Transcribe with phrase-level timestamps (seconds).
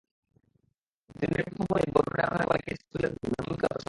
[1.15, 3.79] দিনের প্রথম বলেই বরুন অ্যারনের বলে ক্যাচ তুলে দেন ধাম্মিকা প্রসাদ।